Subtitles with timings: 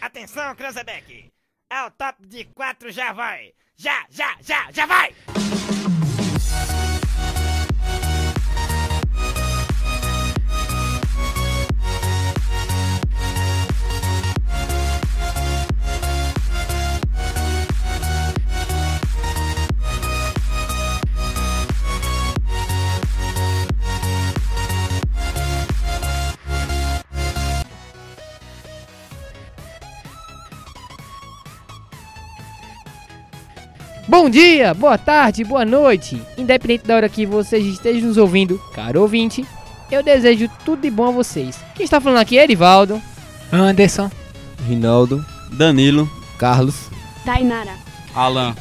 [0.00, 1.32] Atenção, Cranzebeck!
[1.70, 3.52] É o top de quatro, já vai!
[3.76, 5.14] Já, já, já, já vai!
[34.08, 36.18] Bom dia, boa tarde, boa noite.
[36.38, 39.44] Independente da hora que vocês estejam nos ouvindo, caro ouvinte,
[39.92, 41.60] eu desejo tudo de bom a vocês.
[41.74, 43.02] Quem está falando aqui é Erivaldo.
[43.52, 44.10] Anderson.
[44.66, 45.22] Rinaldo.
[45.52, 46.10] Danilo.
[46.38, 46.88] Carlos.
[47.22, 47.72] Tainara.
[48.14, 48.56] Alan.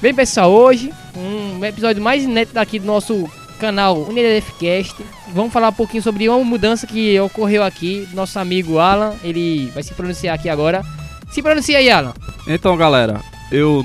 [0.00, 4.94] Bem, pessoal, hoje um episódio mais inédito aqui do nosso canal Unidade Fcast.
[5.34, 8.08] Vamos falar um pouquinho sobre uma mudança que ocorreu aqui.
[8.12, 10.84] Nosso amigo Alan, ele vai se pronunciar aqui agora.
[11.32, 12.14] Se pronuncia aí, Alan.
[12.46, 13.20] Então, galera,
[13.50, 13.84] eu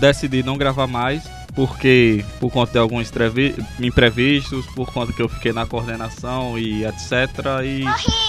[0.00, 1.22] decidi não gravar mais
[1.54, 3.10] porque por conta de alguns
[3.80, 7.30] imprevistos, por conta que eu fiquei na coordenação e etc.
[7.64, 7.82] E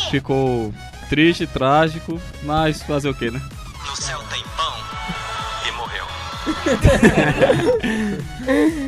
[0.09, 0.73] ficou
[1.09, 3.41] triste, trágico, mas fazer o que, né?
[3.89, 4.73] No céu tem pão
[5.67, 6.05] e morreu.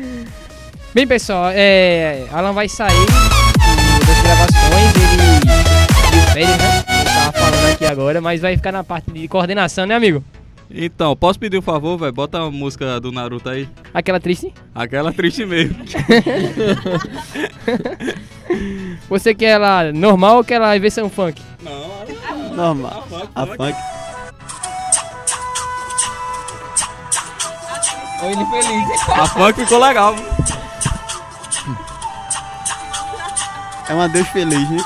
[0.94, 5.40] Bem, pessoal, é, Alan vai sair do- das gravações, ele
[6.10, 6.84] de férias, né?
[6.88, 10.24] Ele tava falando aqui agora, mas vai ficar na parte de coordenação, né, amigo?
[10.72, 12.12] Então, posso pedir um favor, velho?
[12.12, 13.68] Bota a música do Naruto aí.
[13.92, 14.54] Aquela triste.
[14.72, 15.76] Aquela triste mesmo.
[19.08, 21.42] Você quer ela normal ou quer ela em versão funk?
[22.54, 23.06] Normal.
[23.34, 23.74] A funk.
[28.22, 29.08] Olha ele feliz.
[29.08, 30.14] A funk ficou legal.
[33.88, 34.78] É um adeus feliz, né?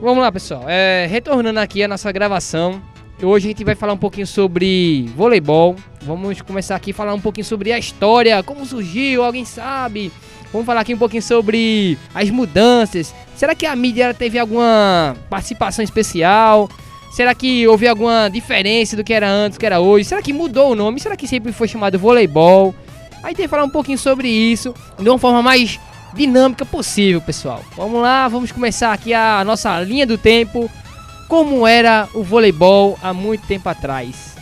[0.00, 0.62] Vamos lá, pessoal.
[0.68, 2.80] É, retornando aqui a nossa gravação.
[3.20, 5.74] Hoje a gente vai falar um pouquinho sobre voleibol.
[6.02, 10.12] Vamos começar aqui a falar um pouquinho sobre a história, como surgiu, alguém sabe?
[10.52, 13.12] Vamos falar aqui um pouquinho sobre as mudanças.
[13.34, 16.70] Será que a mídia teve alguma participação especial?
[17.10, 20.04] Será que houve alguma diferença do que era antes, do que era hoje?
[20.04, 21.00] Será que mudou o nome?
[21.00, 22.72] Será que sempre foi chamado voleibol?
[23.20, 25.80] Aí tem que falar um pouquinho sobre isso de uma forma mais
[26.14, 27.62] dinâmica possível, pessoal.
[27.76, 30.70] Vamos lá, vamos começar aqui a nossa linha do tempo.
[31.28, 34.36] Como era o voleibol há muito tempo atrás?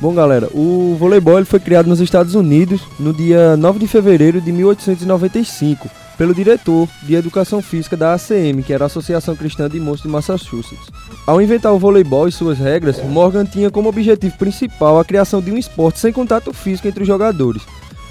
[0.00, 4.50] Bom, galera, o voleibol foi criado nos Estados Unidos no dia 9 de fevereiro de
[4.50, 10.02] 1895 pelo diretor de Educação Física da ACM, que era a Associação Cristã de Monstros
[10.02, 10.90] de Massachusetts.
[11.26, 15.50] Ao inventar o voleibol e suas regras, Morgan tinha como objetivo principal a criação de
[15.50, 17.62] um esporte sem contato físico entre os jogadores.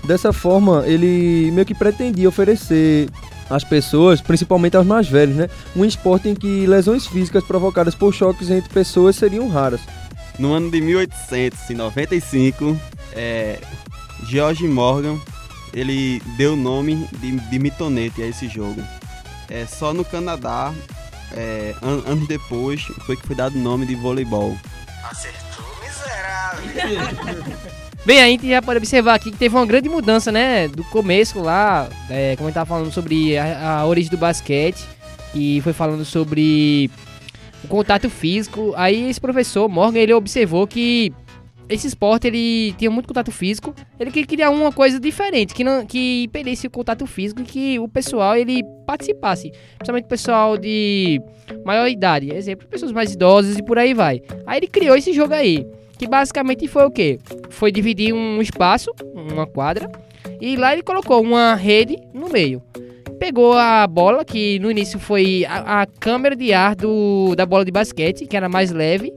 [0.04, 3.10] Dessa forma, ele meio que pretendia oferecer
[3.50, 8.14] às pessoas, principalmente aos mais velhos, né, um esporte em que lesões físicas provocadas por
[8.14, 9.82] choques entre pessoas seriam raras.
[10.38, 12.80] No ano de 1895,
[13.14, 13.60] é,
[14.28, 15.18] George Morgan
[15.74, 18.82] ele deu o nome de, de mitonete a esse jogo.
[19.50, 20.74] É, só no Canadá,
[21.36, 24.56] é, an- anos depois, foi que foi dado o nome de voleibol.
[25.04, 27.70] Acertou, miserável.
[28.06, 30.68] Bem, a gente já pode observar aqui que teve uma grande mudança, né?
[30.68, 34.84] Do começo lá, é, como a gente tava falando sobre a, a origem do basquete,
[35.36, 36.90] e foi falando sobre
[37.64, 38.74] o contato físico.
[38.78, 41.14] Aí esse professor, Morgan, ele observou que
[41.68, 43.76] esse esporte ele tinha muito contato físico.
[44.00, 47.80] Ele queria criar uma coisa diferente, que não que impedisse o contato físico e que
[47.80, 51.22] o pessoal ele participasse, principalmente o pessoal de
[51.66, 54.22] maior idade, exemplo, pessoas mais idosas e por aí vai.
[54.48, 55.64] Aí ele criou esse jogo aí,
[56.00, 57.20] que basicamente foi o quê?
[57.50, 59.92] Foi dividir um espaço, uma quadra,
[60.40, 62.64] e lá ele colocou uma rede no meio.
[63.20, 67.66] Pegou a bola, que no início foi a, a câmera de ar do, da bola
[67.66, 69.14] de basquete, que era mais leve,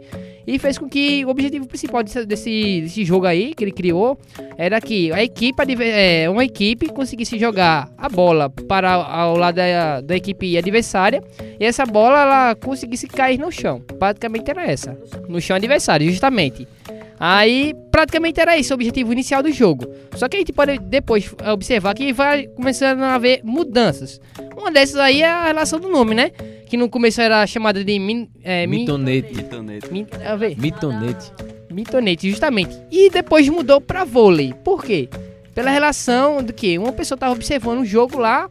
[0.46, 4.18] e fez com que o objetivo principal desse, desse, desse jogo aí, que ele criou,
[4.56, 10.00] era que a equipe, é, uma equipe conseguisse jogar a bola para ao lado da,
[10.00, 11.22] da equipe adversária,
[11.58, 13.80] e essa bola ela conseguisse cair no chão.
[13.98, 14.98] Praticamente era essa.
[15.28, 16.66] No chão adversário, justamente.
[17.24, 19.86] Aí, praticamente era esse o objetivo inicial do jogo.
[20.16, 24.20] Só que a gente pode depois observar que vai começando a haver mudanças.
[24.56, 26.32] Uma dessas aí é a relação do nome, né?
[26.72, 29.34] Que no começo era chamada de min, é, Mitonete.
[29.34, 29.92] Mitonete.
[29.92, 31.30] min, a ver, Mitonete.
[31.70, 32.74] mitonete, justamente.
[32.90, 34.54] E depois mudou pra vôlei.
[34.64, 35.06] Por quê?
[35.54, 38.48] Pela relação do que uma pessoa tava observando um jogo lá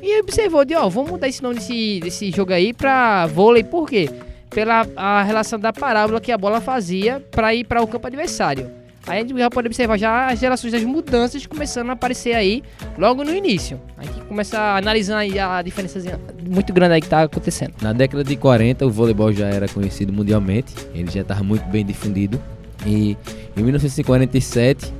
[0.00, 3.64] e observou de, ó, vamos mudar esse nome desse, desse jogo aí pra vôlei.
[3.64, 4.08] Por quê?
[4.48, 8.70] Pela a relação da parábola que a bola fazia pra ir para o campo adversário.
[9.08, 12.62] Aí a gente já pode observar já as gerações das mudanças começando a aparecer aí
[12.96, 13.80] logo no início.
[13.96, 16.00] A gente começa a analisar aí a diferença
[16.48, 17.74] muito grande aí que tá acontecendo.
[17.80, 21.84] Na década de 40, o voleibol já era conhecido mundialmente, ele já estava muito bem
[21.84, 22.40] difundido.
[22.84, 23.16] E
[23.56, 24.92] em 1947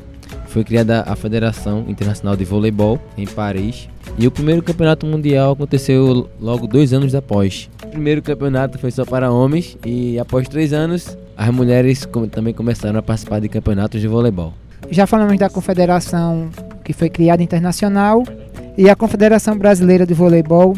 [0.49, 3.89] foi criada a Federação Internacional de Voleibol em Paris.
[4.19, 7.69] E o primeiro campeonato mundial aconteceu logo dois anos após.
[7.85, 12.99] O primeiro campeonato foi só para homens e após três anos as mulheres também começaram
[12.99, 14.55] a participar de campeonatos de voleibol.
[14.91, 16.49] Já falamos da confederação
[16.85, 18.23] que foi criada internacional
[18.77, 20.77] e a Confederação Brasileira de Voleibol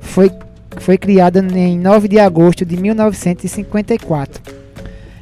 [0.00, 0.30] foi,
[0.78, 4.42] foi criada em 9 de agosto de 1954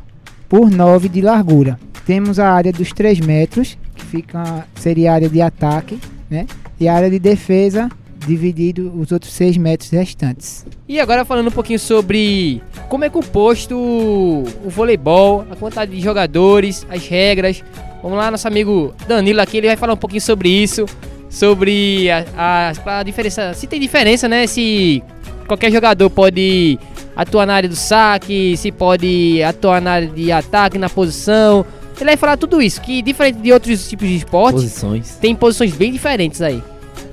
[0.49, 1.79] por 9 de largura.
[2.05, 5.99] Temos a área dos 3 metros, que fica, seria a área de ataque,
[6.31, 6.47] né?
[6.79, 7.89] E a área de defesa,
[8.27, 10.67] dividido os outros 6 metros restantes.
[10.89, 16.87] E agora falando um pouquinho sobre como é composto o voleibol, a quantidade de jogadores,
[16.91, 17.63] as regras.
[18.03, 20.87] Vamos lá, nosso amigo Danilo aqui, ele vai falar um pouquinho sobre isso,
[21.31, 25.03] sobre a, a, a diferença, se tem diferença, né, se
[25.47, 26.79] qualquer jogador pode
[27.17, 31.65] atuar na área do saque, se pode atuar na área de ataque, na posição.
[31.97, 35.17] Ele vai falar tudo isso, que diferente de outros tipos de esporte, Posições.
[35.17, 36.63] tem posições bem diferentes aí.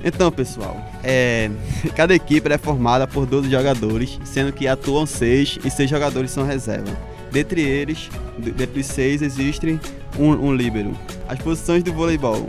[0.04, 1.50] Então, pessoal, é,
[1.96, 6.46] cada equipe é formada por 12 jogadores, sendo que atuam 6 e 6 jogadores são
[6.46, 6.92] reserva.
[7.32, 9.80] Dentre eles, de- dentre os 6, existe
[10.18, 10.92] um, um líbero.
[11.28, 12.48] As posições do voleibol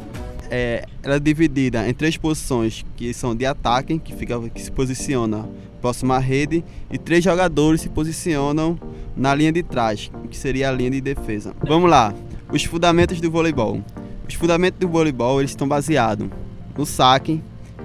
[0.51, 4.71] é, ela é dividida em três posições que são de ataque, que, fica, que se
[4.71, 5.49] posiciona
[5.81, 8.79] próximo à rede, e três jogadores se posicionam
[9.17, 11.55] na linha de trás, que seria a linha de defesa.
[11.67, 12.15] Vamos lá,
[12.53, 13.83] os fundamentos do voleibol.
[14.29, 16.29] Os fundamentos do voleibol eles estão baseados
[16.77, 17.43] no saque,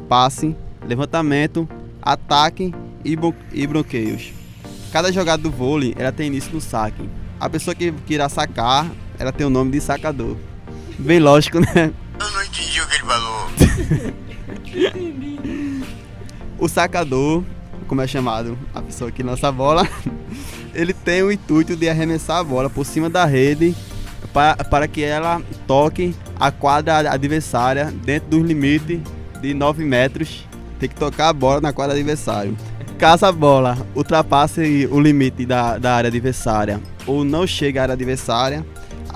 [0.09, 1.69] passe, levantamento,
[2.01, 2.73] ataque
[3.05, 3.15] e,
[3.53, 4.33] e bloqueios.
[4.91, 7.07] Cada jogada do vôlei ela tem início no saque.
[7.39, 8.89] A pessoa que, que irá sacar,
[9.19, 10.35] ela tem o nome de sacador.
[10.97, 11.93] Bem lógico, né?
[12.19, 13.49] Eu não entendi o que ele falou.
[16.57, 17.43] O sacador,
[17.87, 19.87] como é chamado a pessoa que lança a bola,
[20.73, 23.75] ele tem o intuito de arremessar a bola por cima da rede
[24.33, 28.99] para, para que ela toque a quadra adversária dentro dos limites
[29.41, 30.47] de 9 metros.
[30.79, 32.53] Tem que tocar a bola na quadra adversária.
[32.97, 37.93] Caso a bola ultrapasse o limite da, da área adversária ou não chegue à área
[37.93, 38.65] adversária,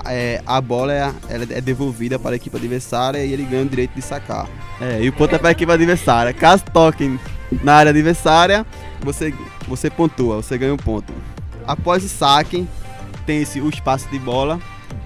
[0.06, 3.94] é, a bola é, é devolvida para a equipe adversária e ele ganha o direito
[3.94, 4.48] de sacar.
[4.80, 6.32] É, e o ponto é para a equipe adversária.
[6.32, 7.18] Caso toque
[7.62, 8.66] na área adversária,
[9.00, 9.32] você,
[9.68, 11.12] você pontua, você ganha um ponto.
[11.66, 12.66] Após o saque,
[13.24, 14.60] tem-se o espaço de bola,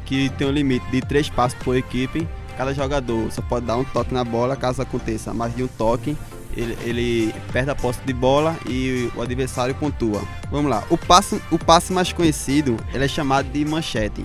[0.04, 2.26] que tem um limite de 3 passos por equipe.
[2.58, 6.14] Cada jogador só pode dar um toque na bola, caso aconteça mais de um toque,
[6.56, 10.20] ele, ele perde a posse de bola e o adversário pontua.
[10.50, 14.24] Vamos lá, o passe, o passe mais conhecido ele é chamado de manchete.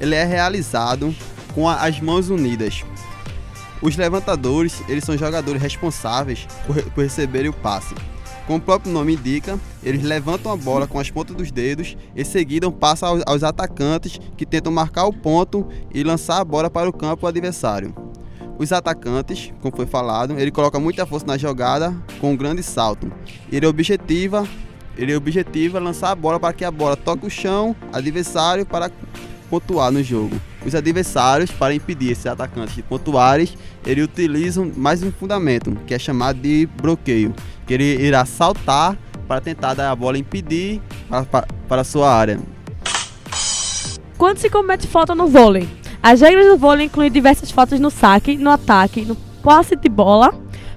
[0.00, 1.14] Ele é realizado
[1.54, 2.82] com a- as mãos unidas.
[3.82, 7.94] Os levantadores, eles são jogadores responsáveis por, por receberem o passe.
[8.46, 12.24] Como o próprio nome indica, eles levantam a bola com as pontas dos dedos e
[12.24, 16.88] seguidam passa aos, aos atacantes que tentam marcar o ponto e lançar a bola para
[16.88, 17.92] o campo adversário.
[18.56, 23.12] Os atacantes, como foi falado, ele coloca muita força na jogada com um grande salto.
[23.50, 24.46] Ele objetiva,
[24.96, 28.90] ele objetiva lançar a bola para que a bola toque o chão adversário para
[29.50, 30.40] pontuar no jogo.
[30.64, 33.48] Os adversários, para impedir esses atacantes de pontuarem,
[33.84, 37.34] eles utilizam mais um fundamento, que é chamado de bloqueio,
[37.66, 38.96] que ele irá saltar
[39.26, 42.38] para tentar dar a bola impedir para, para, para sua área.
[44.16, 45.68] Quando se comete falta no vôlei?
[46.02, 50.32] As regras do vôlei incluem diversas faltas no saque, no ataque, no passe de bola,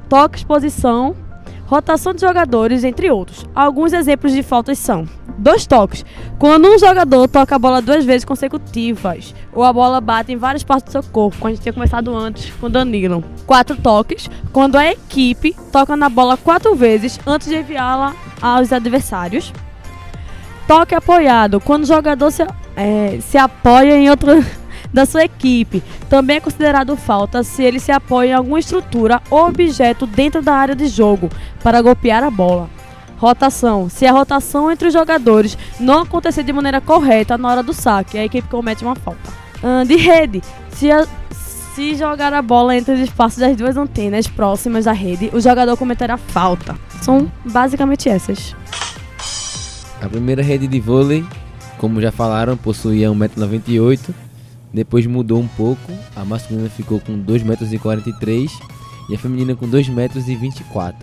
[0.10, 1.16] toques, posição,
[1.70, 3.46] rotação de jogadores, entre outros.
[3.54, 5.08] Alguns exemplos de faltas são:
[5.38, 6.04] dois toques,
[6.40, 10.64] quando um jogador toca a bola duas vezes consecutivas, ou a bola bate em várias
[10.64, 13.24] partes do seu corpo, como a gente tinha começado antes com Danilo.
[13.46, 19.54] Quatro toques, quando a equipe toca na bola quatro vezes antes de enviá-la aos adversários.
[20.68, 22.46] Toque apoiado, quando o jogador se,
[22.76, 24.44] é, se apoia em outro
[24.94, 25.84] da sua equipe.
[26.10, 30.54] Também é considerado falta se ele se apoia em alguma estrutura ou objeto dentro da
[30.54, 31.30] área de jogo
[31.64, 32.70] para golpear a bola.
[33.18, 33.90] Rotação.
[33.90, 38.18] Se a rotação entre os jogadores não acontecer de maneira correta na hora do saque,
[38.18, 39.30] a equipe comete uma falta.
[39.86, 40.42] De rede.
[40.72, 41.06] Se, a-
[41.76, 45.76] se jogar a bola entre os espaços das duas antenas próximas da rede, o jogador
[45.76, 46.78] cometerá falta.
[47.02, 48.56] São basicamente essas.
[50.02, 51.26] A primeira rede de vôlei,
[51.78, 54.00] como já falaram, possuía 1,98m.
[54.74, 55.92] Depois mudou um pouco.
[56.16, 58.50] A masculina ficou com 2,43m
[59.10, 60.94] e a feminina com 2,24m.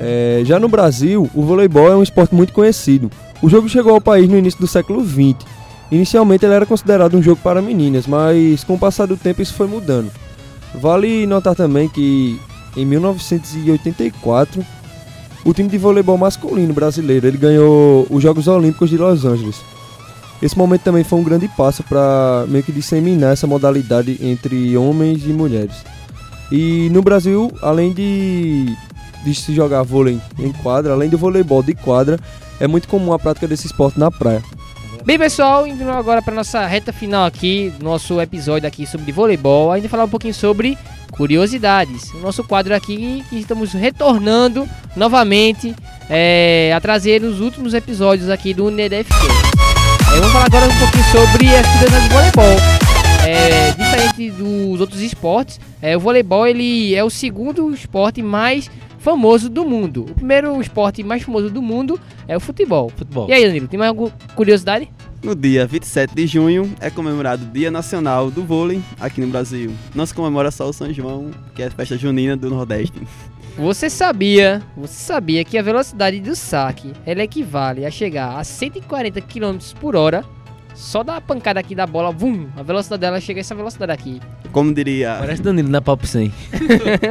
[0.00, 3.10] É, já no Brasil, o voleibol é um esporte muito conhecido.
[3.40, 5.46] O jogo chegou ao país no início do século XX.
[5.90, 9.54] Inicialmente ele era considerado um jogo para meninas, mas com o passar do tempo isso
[9.54, 10.10] foi mudando.
[10.74, 12.40] Vale notar também que
[12.76, 14.64] em 1984
[15.44, 19.60] o time de voleibol masculino brasileiro ele ganhou os Jogos Olímpicos de Los Angeles.
[20.42, 25.24] Esse momento também foi um grande passo para meio que disseminar essa modalidade entre homens
[25.24, 25.76] e mulheres.
[26.50, 28.76] E no Brasil, além de
[29.24, 32.18] de se jogar vôlei em quadra, além do voleibol de quadra,
[32.60, 34.42] é muito comum a prática desse esporte na praia.
[35.04, 39.76] Bem, pessoal, indo agora para nossa reta final aqui, nosso episódio aqui sobre voleibol, a
[39.76, 40.78] gente vai falar um pouquinho sobre
[41.10, 42.12] curiosidades.
[42.14, 45.74] O nosso quadro aqui que estamos retornando novamente
[46.08, 49.51] é, a trazer os últimos episódios aqui do NDFQ.
[50.12, 52.56] É, vamos falar agora um pouquinho sobre as curiosidades do voleibol.
[53.26, 59.48] É, diferente dos outros esportes, é, o voleibol ele é o segundo esporte mais famoso
[59.48, 60.02] do mundo.
[60.02, 62.90] O primeiro esporte mais famoso do mundo é o futebol.
[62.94, 63.26] Futebol.
[63.28, 64.88] E aí, Danilo, tem mais alguma curiosidade?
[65.22, 69.72] No dia 27 de junho é comemorado o Dia Nacional do Vôlei aqui no Brasil.
[69.94, 73.00] Não se comemora só o São João, que é a festa junina do Nordeste.
[73.56, 79.20] Você sabia, você sabia que a velocidade do saque ela equivale a chegar a 140
[79.20, 80.24] km por hora?
[80.74, 84.20] Só da pancada aqui da bola, vum, a velocidade dela chega a essa velocidade aqui.
[84.50, 86.32] Como diria, Parece Danilo na Pop 100.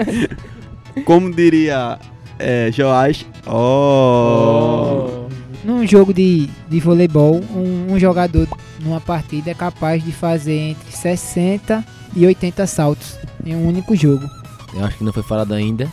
[1.06, 2.00] como diria
[2.40, 5.28] é, Joás, oh.
[5.64, 8.48] Num jogo de, de voleibol, um, um jogador
[8.80, 14.28] numa partida é capaz de fazer entre 60 e 80 saltos em um único jogo.
[14.74, 15.88] Eu acho que não foi falado ainda.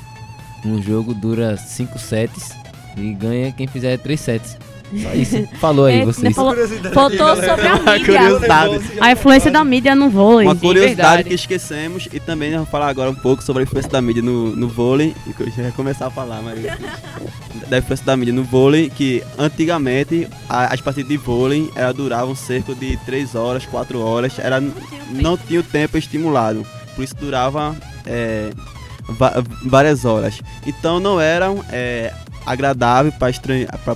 [0.64, 2.50] Um jogo dura 5 sets
[2.96, 4.56] e ganha quem fizer 3 sets.
[5.02, 5.46] Só isso.
[5.60, 6.34] Falou aí É, vocês.
[6.34, 6.54] falou-
[6.94, 8.04] Faltou sobre a mídia.
[8.06, 8.80] curiosidade.
[9.00, 10.46] A influência da mídia no vôlei.
[10.46, 11.28] Uma curiosidade verdade.
[11.28, 14.56] que esquecemos e também vamos falar agora um pouco sobre a influência da mídia no,
[14.56, 15.14] no vôlei.
[15.26, 16.58] e que Eu já ia começar a falar, mas.
[17.68, 22.34] da influência da mídia no vôlei, que antigamente a- as partidas de vôlei elas duravam
[22.34, 24.58] cerca de 3 horas, 4 horas, era,
[25.10, 28.48] não tinha o tempo estimulado, por isso durava é,
[29.64, 30.40] várias horas.
[30.66, 32.12] Então não eram é,
[32.44, 33.12] agradável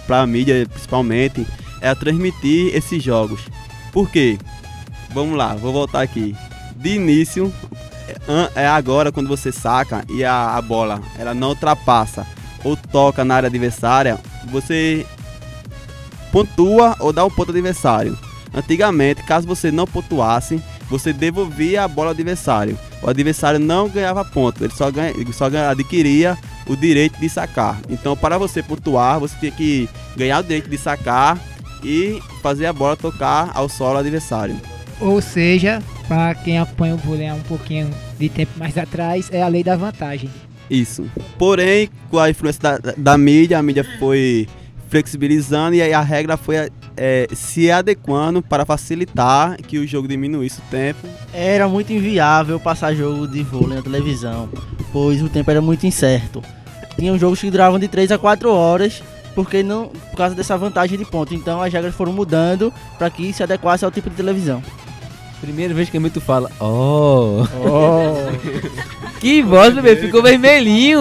[0.07, 1.47] para a mídia, principalmente,
[1.81, 3.40] é transmitir esses jogos.
[3.92, 4.38] Por quê?
[5.12, 6.35] Vamos lá, vou voltar aqui.
[6.76, 7.52] De início,
[8.57, 12.26] é, é agora quando você saca e a, a bola ela não ultrapassa
[12.64, 14.19] ou toca na área adversária,
[14.50, 15.07] você
[16.31, 18.16] pontua ou dá o ponto adversário.
[18.54, 22.78] Antigamente, caso você não pontuasse, você devolvia a bola ao adversário.
[23.02, 27.28] O adversário não ganhava ponto, ele só, ganha, ele só ganha- adquiria o direito de
[27.28, 27.80] sacar.
[27.90, 31.38] Então, para você pontuar, você tinha que ganhar o direito de sacar
[31.82, 34.56] e fazer a bola tocar ao solo adversário.
[35.00, 37.90] Ou seja, para quem acompanha o vôlei há um pouquinho
[38.21, 40.30] de tempo mais atrás, é a lei da vantagem.
[40.71, 41.04] Isso.
[41.37, 44.47] Porém, com a influência da, da mídia, a mídia foi
[44.88, 46.71] flexibilizando e aí a regra foi
[47.04, 51.00] é, se adequando para facilitar que o jogo diminuísse o tempo.
[51.35, 54.49] Era muito inviável passar jogo de vôlei na televisão,
[54.92, 56.40] pois o tempo era muito incerto.
[56.94, 59.02] Tinham jogos que duravam de 3 a 4 horas,
[59.35, 61.35] porque não, por causa dessa vantagem de ponto.
[61.35, 64.62] Então as regras foram mudando para que se adequasse ao tipo de televisão.
[65.40, 67.42] Primeira vez que a Milton fala, oh.
[69.18, 71.00] que voz, bebê, ficou vermelhinho.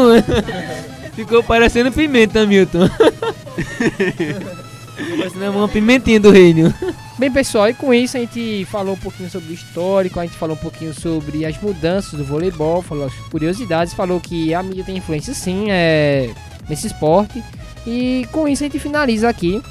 [1.13, 2.89] ficou parecendo pimenta, Milton.
[4.95, 6.73] ficou parecendo uma pimentinha do reino.
[7.17, 10.37] Bem, pessoal, e com isso a gente falou um pouquinho sobre o histórico, a gente
[10.37, 14.83] falou um pouquinho sobre as mudanças do voleibol, falou as curiosidades, falou que a mídia
[14.83, 16.31] tem influência sim é,
[16.67, 17.43] nesse esporte.
[17.85, 19.61] E com isso a gente finaliza aqui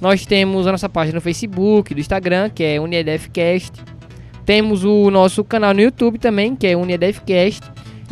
[0.00, 3.72] Nós temos a nossa página no Facebook, do Instagram, que é Unidefcast.
[4.44, 7.60] Temos o nosso canal no YouTube também, que é Unidefcast.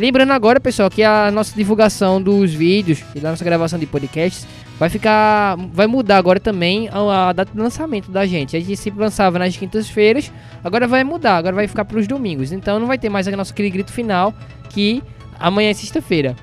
[0.00, 4.47] Lembrando agora, pessoal, que a nossa divulgação dos vídeos e da nossa gravação de podcasts
[4.78, 5.59] vai ficar.
[5.75, 8.57] vai mudar agora também a, a data de lançamento da gente.
[8.57, 10.33] A gente sempre lançava nas quintas-feiras,
[10.64, 12.50] agora vai mudar, agora vai ficar para os domingos.
[12.50, 14.33] Então não vai ter mais nosso aquele grito final
[14.71, 15.02] que
[15.38, 16.35] amanhã é sexta-feira.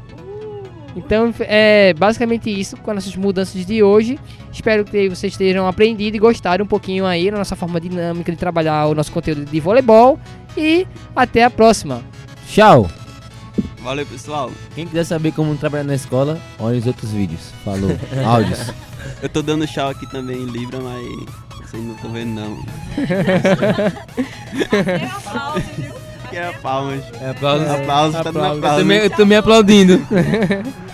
[0.96, 4.20] Então é basicamente isso com as nossas mudanças de hoje.
[4.54, 8.38] Espero que vocês tenham aprendido e gostado um pouquinho aí da nossa forma dinâmica de
[8.38, 10.20] trabalhar o nosso conteúdo de voleibol.
[10.56, 10.86] E
[11.16, 12.04] até a próxima.
[12.48, 12.88] Tchau!
[13.82, 14.52] Valeu, pessoal.
[14.76, 17.52] Quem quiser saber como trabalhar na escola, olhe os outros vídeos.
[17.64, 17.92] Falou.
[18.26, 18.72] Áudios.
[19.22, 21.06] Eu tô dando tchau aqui também em Libra, mas
[21.70, 22.58] vocês não estão vendo não.
[26.30, 27.04] Que é palmas.
[27.22, 27.68] É aplausos.
[27.68, 28.80] Aplausos, tá dando Eu aplauso.
[28.80, 30.02] também, eu também aplaudindo.